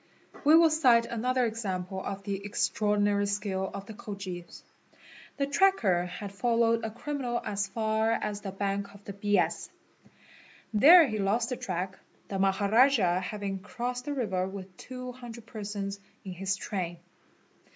[0.45, 4.63] 'We will cite another example of the extraordinary skill of the Khojis.
[5.37, 9.69] ~The tracker had followed a criminal as far as the bank of the Bias.
[10.73, 16.31] "There he lost the track, the Maharajah having crossed the river with 200 persons in
[16.33, 16.97] his train.